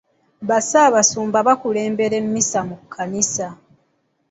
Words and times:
Bassaabasumba 0.49 1.37
bakulembera 1.47 2.15
emmisa 2.21 2.59
mu 2.69 2.75
kkanisa. 2.81 3.47